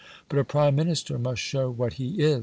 But 0.29 0.39
a 0.39 0.43
Prime 0.43 0.75
Minister 0.75 1.19
must 1.19 1.43
show 1.43 1.69
what 1.69 1.93
he 2.01 2.15
is. 2.23 2.39